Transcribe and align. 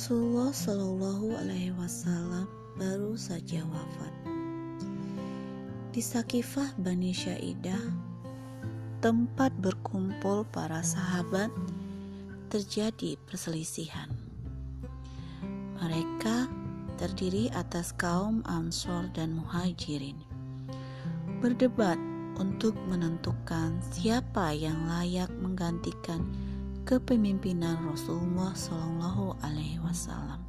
Rasulullah 0.00 0.48
Shallallahu 0.48 1.44
Alaihi 1.44 1.76
Wasallam 1.76 2.48
baru 2.80 3.20
saja 3.20 3.60
wafat. 3.68 4.08
Di 5.92 6.00
Sakifah 6.00 6.72
Bani 6.80 7.12
Syaidah, 7.12 7.84
tempat 9.04 9.52
berkumpul 9.60 10.48
para 10.56 10.80
sahabat, 10.80 11.52
terjadi 12.48 13.20
perselisihan. 13.28 14.08
Mereka 15.84 16.48
terdiri 16.96 17.52
atas 17.52 17.92
kaum 17.92 18.40
Ansor 18.48 19.04
dan 19.12 19.36
Muhajirin, 19.36 20.16
berdebat 21.44 22.00
untuk 22.40 22.72
menentukan 22.88 23.76
siapa 23.92 24.56
yang 24.56 24.80
layak 24.88 25.28
menggantikan 25.44 26.24
kepemimpinan 26.90 27.78
Rasulullah 27.86 28.50
Shallallahu 28.50 29.38
Alaihi 29.46 29.78
Wasallam. 29.78 30.42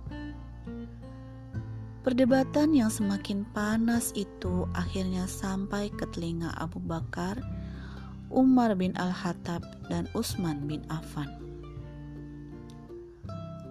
Perdebatan 2.02 2.74
yang 2.74 2.90
semakin 2.90 3.46
panas 3.54 4.10
itu 4.18 4.66
akhirnya 4.74 5.30
sampai 5.30 5.94
ke 5.94 6.10
telinga 6.10 6.50
Abu 6.58 6.82
Bakar, 6.82 7.38
Umar 8.34 8.74
bin 8.74 8.98
Al-Hattab, 8.98 9.62
dan 9.86 10.10
Utsman 10.18 10.66
bin 10.66 10.82
Affan. 10.90 11.30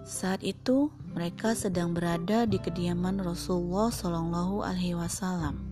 Saat 0.07 0.39
itu 0.39 0.95
mereka 1.11 1.51
sedang 1.51 1.91
berada 1.91 2.47
di 2.47 2.55
kediaman 2.55 3.19
Rasulullah 3.19 3.91
Shallallahu 3.91 4.63
Alaihi 4.63 4.95
Wasallam. 4.95 5.70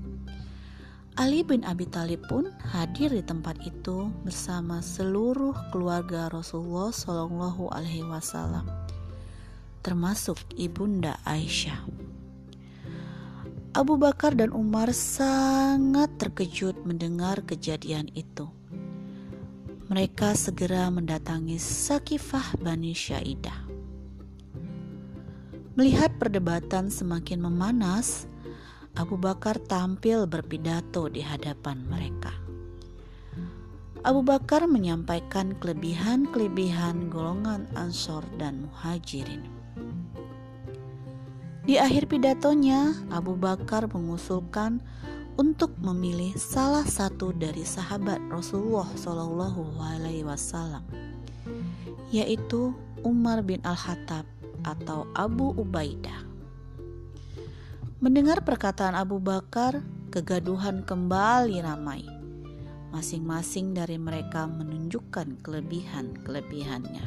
Ali 1.19 1.43
bin 1.43 1.67
Abi 1.67 1.83
Thalib 1.83 2.31
pun 2.31 2.47
hadir 2.71 3.11
di 3.11 3.19
tempat 3.19 3.59
itu 3.67 4.07
bersama 4.23 4.79
seluruh 4.79 5.51
keluarga 5.67 6.31
Rasulullah 6.31 6.95
Shallallahu 6.95 7.76
Alaihi 7.76 8.07
Wasallam, 8.07 8.63
termasuk 9.84 10.39
ibunda 10.55 11.20
Aisyah. 11.27 11.76
Abu 13.76 13.99
Bakar 13.99 14.31
dan 14.39 14.55
Umar 14.55 14.95
sangat 14.95 16.07
terkejut 16.15 16.87
mendengar 16.87 17.43
kejadian 17.43 18.07
itu. 18.15 18.48
Mereka 19.91 20.39
segera 20.39 20.87
mendatangi 20.87 21.59
Sakifah 21.59 22.63
Bani 22.63 22.95
Syaidah. 22.95 23.67
Melihat 25.76 26.15
perdebatan 26.15 26.87
semakin 26.87 27.43
memanas, 27.43 28.23
Abu 28.99 29.15
Bakar 29.15 29.55
tampil 29.63 30.27
berpidato 30.27 31.07
di 31.07 31.23
hadapan 31.23 31.87
mereka. 31.87 32.35
Abu 34.03 34.27
Bakar 34.27 34.67
menyampaikan 34.67 35.55
kelebihan-kelebihan 35.55 37.07
golongan 37.07 37.63
Ansor 37.79 38.27
dan 38.35 38.67
Muhajirin. 38.67 39.47
Di 41.63 41.79
akhir 41.79 42.11
pidatonya, 42.11 42.91
Abu 43.07 43.39
Bakar 43.39 43.87
mengusulkan 43.87 44.83
untuk 45.39 45.71
memilih 45.79 46.35
salah 46.35 46.83
satu 46.83 47.31
dari 47.31 47.63
sahabat 47.63 48.20
Rasulullah 48.27 48.91
Shallallahu 48.99 49.79
Alaihi 49.79 50.27
Wasallam, 50.27 50.83
yaitu 52.11 52.75
Umar 53.07 53.47
bin 53.47 53.63
Al-Khattab 53.63 54.27
atau 54.67 55.07
Abu 55.15 55.55
Ubaidah. 55.55 56.29
Mendengar 57.99 58.47
perkataan 58.47 58.95
Abu 58.95 59.19
Bakar, 59.19 59.83
kegaduhan 60.07 60.87
kembali 60.87 61.59
ramai. 61.59 62.07
Masing-masing 62.95 63.75
dari 63.75 63.99
mereka 63.99 64.47
menunjukkan 64.47 65.44
kelebihan-kelebihannya. 65.44 67.03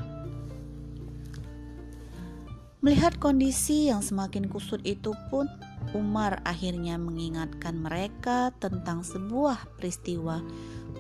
Melihat 2.85 3.17
kondisi 3.17 3.89
yang 3.89 4.05
semakin 4.05 4.53
kusut 4.53 4.85
itu 4.85 5.17
pun, 5.33 5.49
Umar 5.97 6.45
akhirnya 6.45 7.01
mengingatkan 7.01 7.81
mereka 7.81 8.53
tentang 8.61 9.01
sebuah 9.01 9.65
peristiwa 9.81 10.45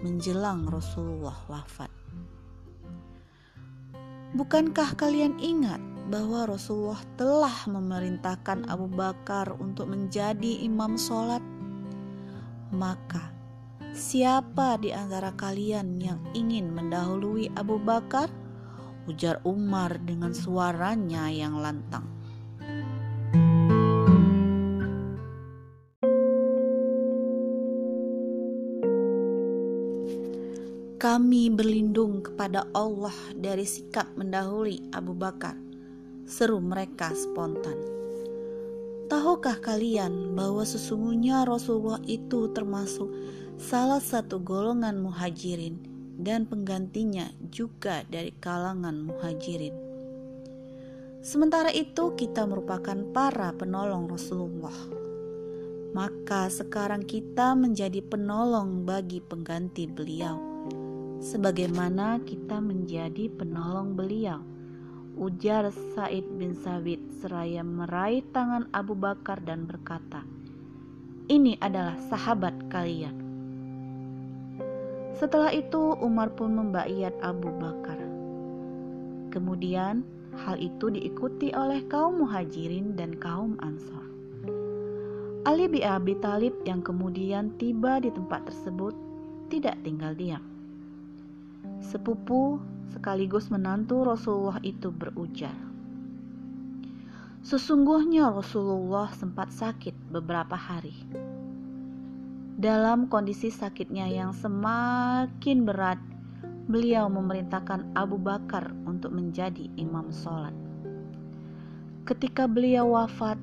menjelang 0.01 0.73
Rasulullah 0.73 1.37
wafat. 1.53 1.93
Bukankah 4.33 4.97
kalian 4.97 5.37
ingat 5.37 5.92
bahwa 6.13 6.45
Rasulullah 6.45 7.01
telah 7.17 7.57
memerintahkan 7.65 8.69
Abu 8.69 8.85
Bakar 8.85 9.57
untuk 9.57 9.89
menjadi 9.89 10.61
imam 10.61 11.01
sholat, 11.01 11.41
maka 12.69 13.33
siapa 13.97 14.77
di 14.77 14.93
antara 14.93 15.33
kalian 15.33 15.97
yang 15.97 16.21
ingin 16.37 16.69
mendahului 16.69 17.49
Abu 17.57 17.81
Bakar? 17.81 18.29
Ujar 19.09 19.41
Umar 19.49 19.97
dengan 20.05 20.37
suaranya 20.37 21.33
yang 21.33 21.57
lantang. 21.59 22.05
Kami 31.03 31.51
berlindung 31.51 32.23
kepada 32.23 32.63
Allah 32.71 33.17
dari 33.35 33.67
sikap 33.67 34.07
mendahului 34.15 34.95
Abu 34.95 35.19
Bakar 35.19 35.72
seru 36.27 36.63
mereka 36.63 37.11
spontan. 37.13 37.77
Tahukah 39.13 39.61
kalian 39.61 40.33
bahwa 40.33 40.65
sesungguhnya 40.65 41.45
Rasulullah 41.45 42.01
itu 42.09 42.49
termasuk 42.57 43.13
salah 43.61 44.01
satu 44.01 44.41
golongan 44.41 45.05
muhajirin 45.05 45.77
dan 46.17 46.49
penggantinya 46.49 47.29
juga 47.53 48.09
dari 48.09 48.33
kalangan 48.41 49.05
muhajirin. 49.05 49.75
Sementara 51.23 51.71
itu 51.71 52.17
kita 52.19 52.49
merupakan 52.49 52.99
para 53.15 53.55
penolong 53.55 54.11
Rasulullah. 54.11 54.75
Maka 55.93 56.49
sekarang 56.49 57.05
kita 57.05 57.53
menjadi 57.53 58.01
penolong 58.01 58.89
bagi 58.89 59.21
pengganti 59.21 59.85
beliau. 59.85 60.41
Sebagaimana 61.21 62.19
kita 62.25 62.59
menjadi 62.59 63.29
penolong 63.29 63.95
beliau 63.95 64.43
ujar 65.17 65.69
Said 65.95 66.25
bin 66.41 66.57
Sabit 66.57 67.01
seraya 67.21 67.61
meraih 67.61 68.25
tangan 68.33 68.69
Abu 68.73 68.97
Bakar 68.97 69.41
dan 69.45 69.69
berkata, 69.69 70.25
"Ini 71.29 71.61
adalah 71.61 71.97
sahabat 72.09 72.69
kalian." 72.73 73.17
Setelah 75.17 75.55
itu 75.55 75.95
Umar 76.03 76.35
pun 76.35 76.57
membayat 76.57 77.15
Abu 77.23 77.53
Bakar. 77.57 78.01
Kemudian 79.33 80.05
hal 80.35 80.61
itu 80.61 80.93
diikuti 80.93 81.53
oleh 81.53 81.85
kaum 81.89 82.25
muhajirin 82.25 82.97
dan 82.97 83.17
kaum 83.17 83.55
ansor. 83.63 84.03
Ali 85.43 85.67
bin 85.67 85.83
Abi 85.83 86.15
Talib 86.23 86.55
yang 86.63 86.81
kemudian 86.87 87.51
tiba 87.59 87.99
di 87.99 88.15
tempat 88.15 88.47
tersebut 88.47 88.95
tidak 89.51 89.75
tinggal 89.83 90.15
diam. 90.15 90.52
Sepupu 91.83 92.63
sekaligus 92.95 93.51
menantu 93.51 94.07
Rasulullah 94.07 94.63
itu 94.63 94.95
berujar, 94.95 95.55
Sesungguhnya 97.43 98.31
Rasulullah 98.31 99.11
sempat 99.19 99.51
sakit 99.51 100.15
beberapa 100.15 100.55
hari. 100.55 100.95
Dalam 102.55 103.11
kondisi 103.11 103.51
sakitnya 103.51 104.07
yang 104.07 104.31
semakin 104.31 105.67
berat, 105.67 105.99
beliau 106.71 107.11
memerintahkan 107.11 107.99
Abu 107.99 108.15
Bakar 108.15 108.71
untuk 108.87 109.11
menjadi 109.11 109.67
imam 109.75 110.15
sholat. 110.15 110.55
Ketika 112.07 112.47
beliau 112.47 112.95
wafat, 112.95 113.43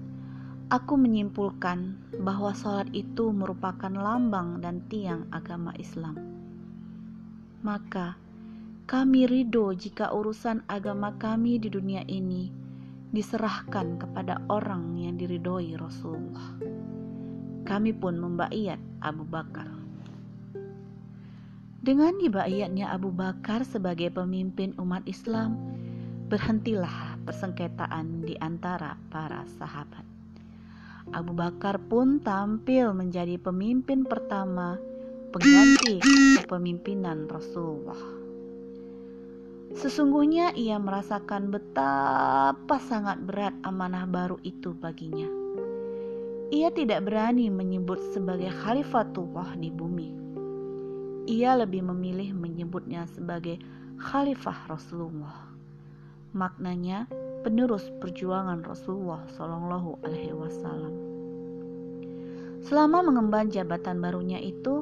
aku 0.71 0.95
menyimpulkan 0.95 1.99
bahwa 2.23 2.55
sholat 2.55 2.87
itu 2.95 3.35
merupakan 3.35 3.91
lambang 3.91 4.63
dan 4.63 4.79
tiang 4.87 5.27
agama 5.35 5.75
Islam. 5.75 6.15
Maka, 7.67 8.15
kami 8.89 9.29
ridho 9.29 9.69
jika 9.77 10.09
urusan 10.09 10.65
agama 10.65 11.13
kami 11.21 11.61
di 11.61 11.69
dunia 11.69 12.01
ini 12.09 12.49
diserahkan 13.13 14.01
kepada 14.01 14.41
orang 14.49 14.97
yang 14.97 15.13
diridhoi 15.13 15.77
Rasulullah. 15.77 16.57
Kami 17.69 17.93
pun 17.93 18.17
membaiat 18.17 18.81
Abu 19.05 19.29
Bakar. 19.29 19.69
Dengan 21.85 22.17
dibaiatnya 22.17 22.89
Abu 22.89 23.13
Bakar 23.13 23.61
sebagai 23.61 24.09
pemimpin 24.09 24.73
umat 24.81 25.05
Islam, 25.05 25.53
berhentilah 26.25 27.21
persengketaan 27.29 28.25
di 28.25 28.41
antara 28.41 28.97
para 29.13 29.45
sahabat. 29.61 30.01
Abu 31.13 31.37
Bakar 31.37 31.77
pun 31.77 32.17
tampil 32.25 32.97
menjadi 32.97 33.37
pemimpin 33.37 34.01
pertama 34.01 34.81
pengganti 35.29 36.01
kepemimpinan 36.41 37.29
Rasulullah. 37.29 38.28
Sesungguhnya 39.77 40.57
ia 40.57 40.81
merasakan 40.81 41.53
betapa 41.53 42.81
sangat 42.81 43.21
berat 43.21 43.53
amanah 43.61 44.09
baru 44.09 44.41
itu 44.41 44.73
baginya. 44.73 45.29
Ia 46.49 46.73
tidak 46.73 47.05
berani 47.05 47.53
menyebut 47.53 48.01
sebagai 48.09 48.49
khalifatullah 48.49 49.53
di 49.53 49.69
bumi. 49.69 50.09
Ia 51.29 51.53
lebih 51.53 51.85
memilih 51.85 52.33
menyebutnya 52.33 53.05
sebagai 53.13 53.61
khalifah 54.01 54.65
Rasulullah. 54.65 55.45
Maknanya 56.33 57.05
penerus 57.45 57.85
perjuangan 58.01 58.65
Rasulullah 58.65 59.21
Shallallahu 59.37 60.01
Alaihi 60.01 60.33
Wasallam. 60.33 60.93
Selama 62.65 63.05
mengemban 63.05 63.53
jabatan 63.53 64.01
barunya 64.01 64.41
itu, 64.41 64.81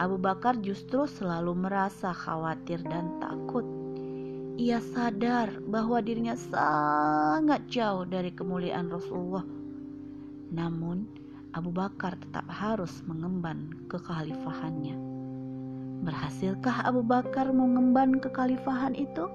Abu 0.00 0.16
Bakar 0.16 0.56
justru 0.64 1.04
selalu 1.04 1.52
merasa 1.68 2.16
khawatir 2.16 2.80
dan 2.88 3.20
takut. 3.20 3.81
Ia 4.62 4.78
sadar 4.78 5.58
bahwa 5.66 5.98
dirinya 5.98 6.38
sangat 6.38 7.66
jauh 7.66 8.06
dari 8.06 8.30
kemuliaan 8.30 8.94
Rasulullah. 8.94 9.42
Namun, 10.54 11.02
Abu 11.50 11.74
Bakar 11.74 12.14
tetap 12.14 12.46
harus 12.46 13.02
mengemban 13.10 13.74
kekhalifahannya. 13.90 14.94
Berhasilkah 16.06 16.86
Abu 16.86 17.02
Bakar 17.02 17.50
mengemban 17.50 18.22
kekhalifahan 18.22 18.94
itu? 18.94 19.26